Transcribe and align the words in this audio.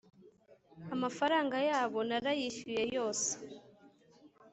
amafaranga 0.93 1.55
yabo 1.69 1.99
narayishyuye 2.09 2.83
yose 2.95 3.29